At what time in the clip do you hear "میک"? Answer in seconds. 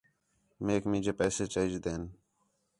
0.65-0.83